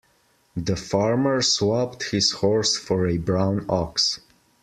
The 0.57 0.75
farmer 0.75 1.43
swapped 1.43 2.09
his 2.09 2.31
horse 2.31 2.75
for 2.75 3.05
a 3.07 3.19
brown 3.19 3.67
ox. 3.69 4.19